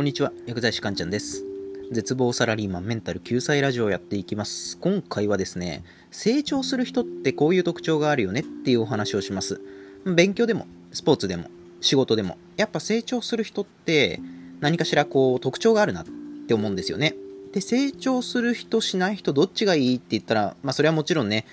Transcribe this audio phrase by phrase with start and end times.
[0.00, 1.44] こんにちは、薬剤師かんちゃんです。
[1.92, 4.78] 絶望サラリーマンメンタル救済ラジオをやっていきます。
[4.78, 9.60] 今回はですね、成長する人ってこういう特徴があるよねっていうお話をします。
[10.06, 11.50] 勉強でも、スポーツでも、
[11.82, 14.22] 仕事でも、やっぱ成長する人って
[14.60, 16.06] 何かしらこう特徴があるなっ
[16.46, 17.14] て思うんですよね。
[17.52, 21.44] で、成長する人、しない人、どっちがいいって言ったら、まあそれはもちろんね、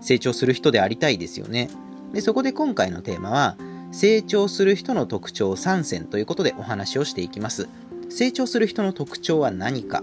[0.00, 1.70] 成長する人でありたいですよね。
[2.12, 3.56] で、そこで今回のテーマは、
[3.92, 7.68] 成長する人の特徴3選ということでお話をしていきます。
[8.12, 10.02] 成長する人の特徴は何か。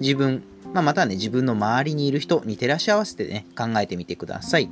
[0.00, 4.68] 自分、まあ、またはね自分の周りにいる人に照らし合わせてね考えてみてください。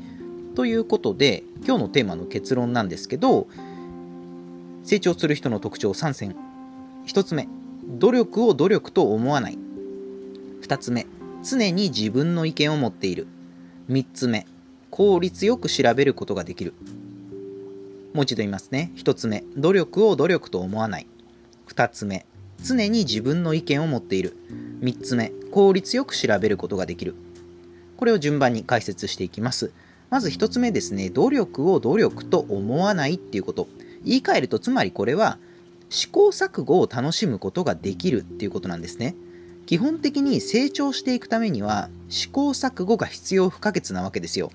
[0.56, 3.46] ということで今日のテーマの結論なんですけど
[4.82, 6.34] 成長する人の特徴3選。
[7.06, 7.46] 1つ目
[7.86, 9.58] 努力を努力と思わない。
[10.62, 11.06] 2つ目
[11.44, 13.28] 常に自分の意見を持っている。
[13.91, 14.44] 3つ目
[14.91, 16.74] 効率よく調べることができる。
[18.12, 18.91] もう一度言いますね。
[18.96, 21.06] 1つ目努力を努力と思わない。
[21.69, 22.27] 2つ目
[22.62, 24.36] 常に自分の意見を持っている。
[24.80, 27.14] 3つ目効率よく調べることができる。
[27.96, 29.72] これを順番に解説していきます。
[30.10, 33.68] まず1つ目ですね努力を努力と思わないっていうこと。
[34.05, 35.38] 言い換えるとつまりこれは
[35.88, 39.14] 試行錯誤を楽しむことができるっていうことなんですね。
[39.66, 44.50] 基本的に成長していくためには試行錯誤が必要不可欠なわけですよ。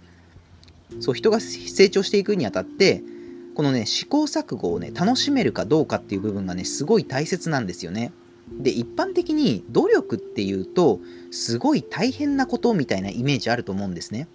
[1.00, 3.03] そう人が成長していくにあたって
[3.58, 8.11] このね試行錯誤をね楽しめるかどうかっていう部分がねすごい大切なんですよね。
[8.52, 11.00] で一般的に努力っていうと
[11.31, 14.28] すごい大変なことみたいなイメージあると思うんですね。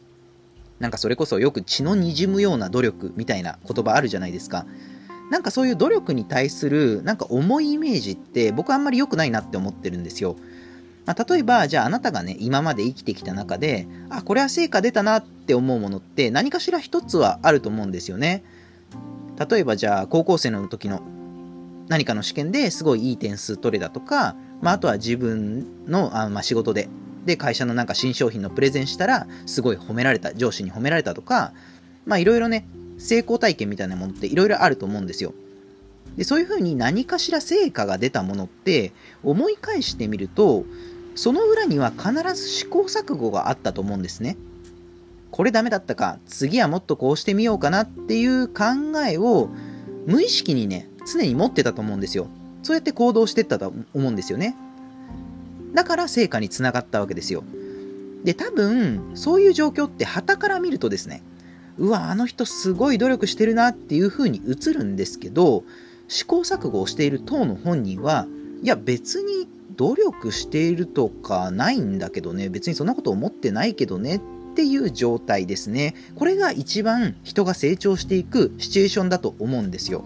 [0.80, 4.66] なんかそれこそよく血のにじむような努力みたいな言葉あるじゃないですか。
[5.30, 10.34] なんかそういう努力に対するなんか重いイメージって僕あんまり良くないなって思ってるんですよ。
[11.06, 18.44] まあ、例えば、じゃああなたがね、今まで生きてきた中で、あ、これは成果出たなって思うものって何かしら一つはあると思うんですよね。
[19.50, 21.02] 例えばじゃあ高校生の時の
[21.88, 26.88] 何かの試験ですごいいい点数取れたとか、まあ、あとは自分のあ、まあ、仕事で
[27.24, 31.52] で会社のなんか新商品のプレゼンしたらすごい褒められた上司に褒められたとか
[32.04, 32.66] まあいろいろね
[32.98, 35.34] 成功体験みたいなものっていろいろあると思うんですよ。
[36.16, 40.64] でそういうふうに何かしら成果が出たものって思い返してみると
[41.14, 44.36] その裏には必ず試行錯誤があったと思うんですね。
[45.32, 48.64] これダメだったか次はもっとこうしてみようかなっていう考
[49.08, 49.48] えを
[50.06, 52.28] 無意識にね常に持ってたと思うんですよ。
[52.62, 54.54] そうやって行動してったと思うんですよね。
[55.74, 57.42] だから成果につながったわけですよ。
[58.24, 61.22] で多分そういう状況って旗から見るとですね
[61.78, 65.64] うわあの人すごい努力してるなっていう風に映るんですけど
[66.08, 68.26] 試行錯誤をしている当の本人は
[68.62, 74.20] いや別に努力しているとかないんだけどね別にそんなこと思ってないけどねっ
[74.52, 75.94] っていう状態ですね。
[76.14, 80.04] これが一番人が成長していくシチュエーションだと思うんですよ。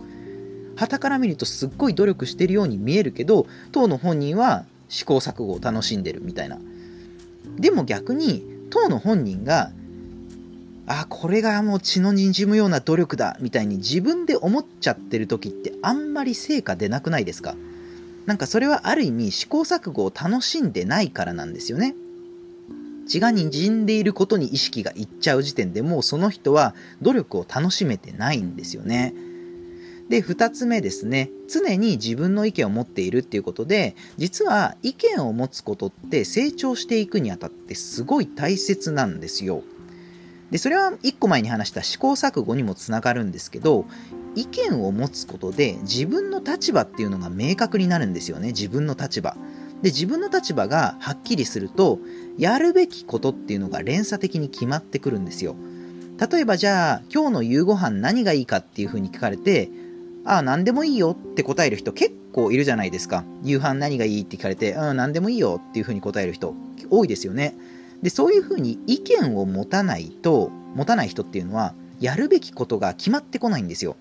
[0.77, 6.59] 旗から見るとすっごい努力してるように見えるけど、当の本人は試行錯誤を楽しんでるみたいな。
[7.59, 9.73] でも逆に、当の本人が、
[10.87, 17.57] あ、これがもう血のにじむような努力だみたいに自分で思っちゃってる時ってあんまり成果出なくないですか？
[18.27, 21.97] なんかそれはある意味試行錯誤を楽しんでないからなんですよね。
[23.07, 29.15] 血が滲んでいることに意識がいっちゃう時点でもうその人は努力を楽しめてないんですよね。
[30.09, 31.31] で、二つ目ですね。
[31.49, 39.63] 常に自分の意見を持っているっていうことで、実は意見を持つことって成長していくにあたってすごい大切なんですよ。
[40.51, 43.85] で、それは一個前に話した試行錯誤にもつながるんですけど、
[44.37, 48.49] 意見を持つことで自分の立場っていうのが明確になるんですよね。
[48.49, 49.37] 自分の立場。
[49.87, 52.01] で、自分の立場がはっきりすると、
[52.39, 55.55] やるべきことっていうのが連鎖的に決まってくるんですよ。
[56.29, 59.71] 例えばじゃあ、今日の夕ご飯何がいいかっていうふうに聞かれて、
[60.25, 63.23] ああ、何でもいいよって答える人結構いるじゃないですか。
[63.45, 66.53] 夕飯何がいいって聞かれて、うん、何でもいいよっていうふうに答える人
[66.91, 67.55] 多いですよね。
[68.03, 73.95] で、そういうふうに意見を持たないと、持たない人っていうのは、やるべきことが決まってこないんですよ。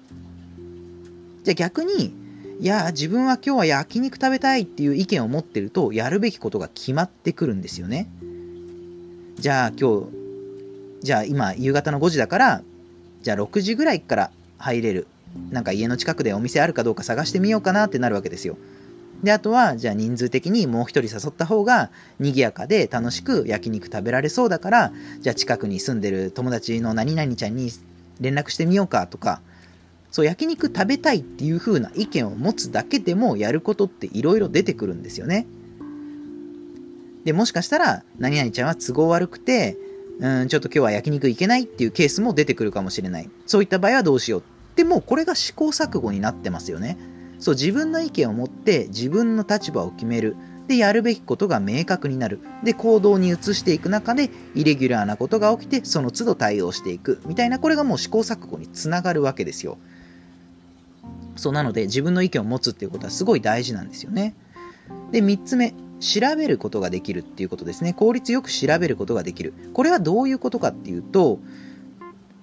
[1.43, 2.24] じゃあ逆に、
[2.59, 8.07] いや自分は今日は焼肉食べたいっていう意見を持ってるとやるべきことが決まってくるんですよね。
[9.37, 10.07] じゃあ今日
[11.01, 12.61] じゃあ今夕方の5時だから
[13.21, 15.07] じゃあ6時ぐらいから入れる。
[15.51, 18.55] なんか家の近くでお店あるかどうか探してみようかなってなるわけですよ。
[19.21, 27.69] であとはじゃあ人数的にもう一人誘った方が賑やかで楽しく焼肉食べられそうだからじゃあ近くに住んでる友達の何々ちゃんに
[28.21, 29.41] 連絡してみようかとか
[30.15, 35.45] そう焼肉食べたいっていう風な意見を持つだけでもやることっていろいろ出てくるんですよね。
[37.25, 39.75] でもしかしたら何々ちゃんは都合悪くて
[40.21, 43.29] うんちょっと今日は焼肉行けないっていうケースも出てくるかもしれない。
[43.45, 44.43] そういった場合はどうしよう。
[44.77, 46.97] でもこれが試行錯誤になってますよね。
[47.39, 50.37] そう自分の意見を持って自分の立場を決める。
[50.69, 52.39] でやるべきことが明確になる。
[52.63, 57.19] で行動に移していく中でイレギュラーなことが起きてその都度対応していく。
[57.25, 59.77] みたいなこれがもう試行錯誤につながるわけですよ。
[61.35, 64.35] そうなので自分の意見を持つっていうことはすごい大事なんですよね。
[65.11, 67.93] で3つ目調べることができるっていうことですね。
[67.93, 69.53] 効率よく調べることができる。
[69.73, 71.39] これはどういうことかっていうと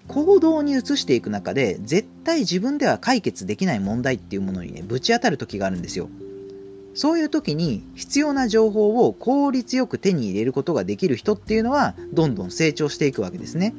[0.08, 6.08] 行動に移していく中で絶対自分では解決できない問題っていうものにねぶち当たる時があるんですよ。
[6.94, 13.74] そういう時に必要な情報を効率よく手に入れることができる人っていうのはどんどん成長していくわけですね。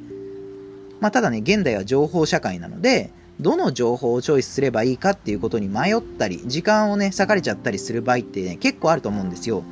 [0.99, 9.63] まあ、ただね、現代は情報社会なので、どの情報をチョイスすればいいかっていうことに迷ったり、時間をね、割かれちゃったりする場合って、ね、結構あると思うんですよ。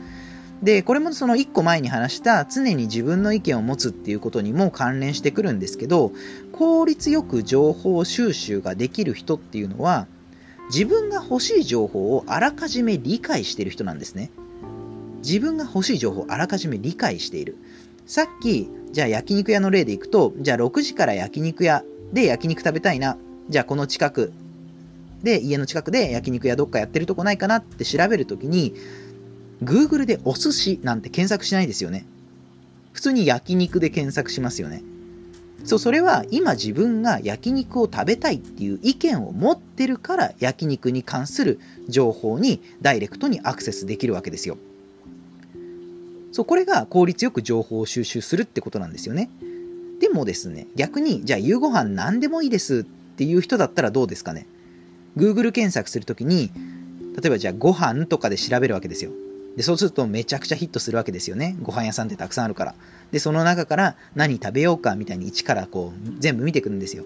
[0.62, 6.12] で、これもその1個前に話した常に自分の意見を持つっていうことにも関連してくるんですけど、
[6.52, 10.08] 効率よく情報収集ができる人っていうのは、
[10.70, 14.32] 自分が欲しい情報をあらかじめ理解している人なんですね。
[15.24, 17.58] 自分が欲しい情報をあらかじめ理解している。
[18.06, 23.18] さっき、じゃあ焼肉屋の例でいくと、じゃあ6時から焼肉屋で焼肉食べたいな。
[23.52, 24.32] じゃあこの近く
[25.24, 28.74] で、家の近くで焼肉屋どっかやってるとこないかなって調べるときに、
[29.62, 32.06] Google でお寿司なんて検索しないですよね。
[32.94, 34.82] 普通に焼肉で検索しますよね。
[35.66, 41.60] そう、それは今自分が焼肉を食べたいっていう意見を持ってるから焼肉に関する
[41.90, 44.58] 情報にダイレクトにアクセスできるわけですよ。
[46.32, 49.30] そう、これが効率よく情報を収集するってことなんですよね。
[50.00, 54.48] でもですね、逆に、じゃあ夕ご飯何でもいいですってていう人だったらどうですかね。
[55.16, 56.50] Google 検索するときに、
[57.22, 59.12] 例えばじゃあご飯とかで調べるわけですよ。
[59.56, 61.56] で、そうするとめちゃくちゃヒットするわけですよね。
[61.62, 62.74] ご飯屋さんってたくさんあるから。
[63.12, 67.04] で、その中から何食べようかみたいに一からこう全部見てくるんですよ。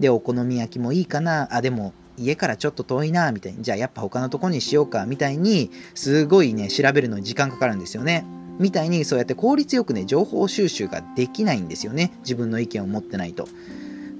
[0.00, 1.54] で、お好み焼きもいいかな。
[1.54, 3.62] あ、でも家からちょっと遠いな、みたいに。
[3.62, 8.24] じゃあやっぱ他のとこにしようか、みたいに、すごいね、調べるのに時間かかるんですよね。
[8.58, 12.10] みたいに、そうやって効率よくね、情報収集ができないんですよね。
[12.22, 13.46] 自分の意見を持ってないと。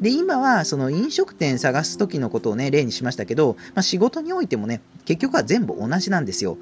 [0.02, 6.58] で、今はその飲食店探す時のことをね、例にしましたけど、まあ、仕事においてもね、結局は全部同じなんですよ。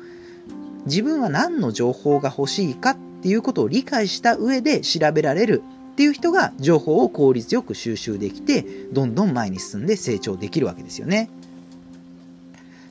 [0.86, 11.28] 自分は何の情報が欲しいかっていうことを理解した上で調べられるっていう人が情報を効率よく収集できてどんどん前に進んで成長できるわけですよね。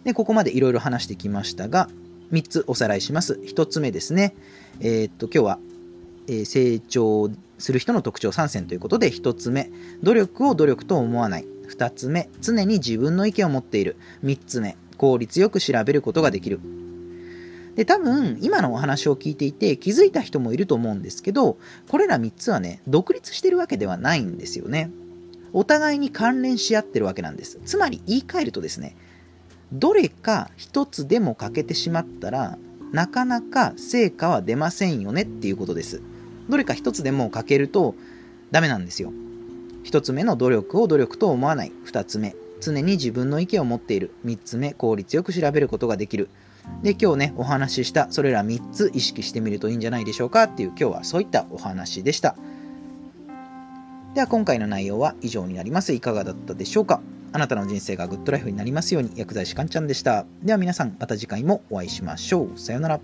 [0.03, 1.89] でここまでいろいろ話してきましたが
[2.31, 3.39] 3つおさらいします。
[3.43, 4.35] 1つ目ですね。
[4.79, 5.59] えー、っと今日は、
[6.29, 9.69] え、成長する人の特徴3選ということで1つ目
[10.03, 16.59] 努力を努力と思わない2つ目常に自分の意見を持っている3つ目効率よく調べることができる
[17.79, 24.91] で、多分、今のお話を聞いていて気づいた人もいると思うんですけど、これら3つはね、独立してるわけではないんですよね。
[25.53, 27.57] お互いに関連し合ってるわけなんです。
[27.63, 28.97] つまり言い換えるとですね、
[29.71, 32.57] どれか1つでも欠けてしまったら、
[32.91, 36.01] なかなか成果は出ませんよねっていうことです。
[36.49, 37.95] どれか1つでも欠けると
[38.51, 39.13] ダメなんですよ。
[39.85, 41.71] 1つ目の努力を努力と思わない。
[41.85, 44.11] 2つ目、常に自分の意見を持っている。
[44.25, 46.29] 3つ目、効率よく調べることができる。
[46.83, 52.35] で、今日ね、お話しした、それら3つ意識してみるといいんじゃないでしょうかっていう、今日はそういったお話でした。
[54.15, 55.93] では、今回の内容は以上になります。
[55.93, 60.25] いかがだったでしょうかあなたの人生がグッドライフになりますように、薬剤師かんちゃんでした。
[60.43, 62.59] では皆さん、また次回もお会いしましょう。
[62.59, 62.99] さようなら。